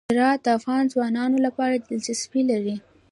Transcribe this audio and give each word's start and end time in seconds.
هرات 0.11 0.39
د 0.43 0.47
افغان 0.57 0.83
ځوانانو 0.93 1.37
لپاره 1.45 1.73
دلچسپي 1.87 2.41
لري. 2.51 2.75